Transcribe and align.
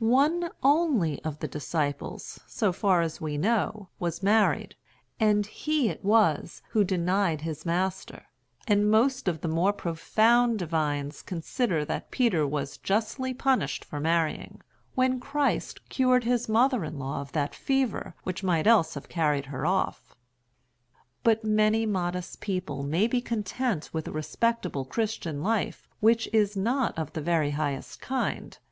One 0.00 0.50
only 0.64 1.22
of 1.22 1.38
the 1.38 1.46
disciples, 1.46 2.40
so 2.44 2.72
far 2.72 3.02
as 3.02 3.20
we 3.20 3.38
know, 3.38 3.88
was 4.00 4.20
married; 4.20 4.74
and 5.20 5.46
he 5.46 5.88
it 5.88 6.04
was 6.04 6.60
who 6.70 6.82
denied 6.82 7.42
his 7.42 7.64
master; 7.64 8.26
and 8.66 8.90
most 8.90 9.28
of 9.28 9.42
the 9.42 9.46
more 9.46 9.72
profound 9.72 10.58
divines 10.58 11.22
consider 11.22 11.84
that 11.84 12.10
Peter 12.10 12.44
was 12.44 12.78
justly 12.78 13.32
punished 13.32 13.84
for 13.84 14.00
marrying, 14.00 14.60
when 14.96 15.20
Christ 15.20 15.88
cured 15.88 16.24
his 16.24 16.48
mother 16.48 16.84
in 16.84 16.98
law 16.98 17.20
of 17.20 17.30
that 17.30 17.54
fever 17.54 18.16
which 18.24 18.42
might 18.42 18.66
else 18.66 18.94
have 18.94 19.08
carried 19.08 19.46
her 19.46 19.64
off. 19.64 20.16
But 21.22 21.44
many 21.44 21.86
modest 21.86 22.40
people 22.40 22.82
may 22.82 23.06
be 23.06 23.20
content 23.20 23.90
with 23.92 24.08
a 24.08 24.12
respectable 24.12 24.84
Christian 24.84 25.44
life 25.44 25.86
which 26.00 26.28
is 26.32 26.56
not 26.56 26.98
of 26.98 27.12
the 27.12 27.22
very 27.22 27.52
highest 27.52 28.00
kind. 28.00 28.58